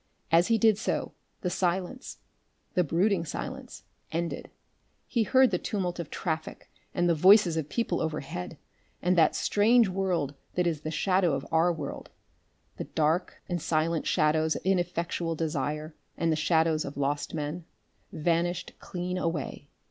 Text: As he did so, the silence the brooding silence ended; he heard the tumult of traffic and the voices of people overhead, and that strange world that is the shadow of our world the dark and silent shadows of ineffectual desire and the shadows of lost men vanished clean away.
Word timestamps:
As 0.31 0.47
he 0.47 0.57
did 0.57 0.79
so, 0.79 1.11
the 1.41 1.51
silence 1.51 2.17
the 2.73 2.83
brooding 2.83 3.23
silence 3.23 3.83
ended; 4.11 4.49
he 5.05 5.21
heard 5.21 5.51
the 5.51 5.59
tumult 5.59 5.99
of 5.99 6.09
traffic 6.09 6.71
and 6.91 7.07
the 7.07 7.13
voices 7.13 7.55
of 7.55 7.69
people 7.69 8.01
overhead, 8.01 8.57
and 9.03 9.15
that 9.15 9.35
strange 9.35 9.89
world 9.89 10.33
that 10.55 10.65
is 10.65 10.81
the 10.81 10.89
shadow 10.89 11.33
of 11.33 11.45
our 11.51 11.71
world 11.71 12.09
the 12.77 12.85
dark 12.85 13.43
and 13.47 13.61
silent 13.61 14.07
shadows 14.07 14.55
of 14.55 14.63
ineffectual 14.65 15.35
desire 15.35 15.93
and 16.17 16.31
the 16.31 16.35
shadows 16.35 16.83
of 16.83 16.97
lost 16.97 17.35
men 17.35 17.65
vanished 18.11 18.73
clean 18.79 19.19
away. 19.19 19.67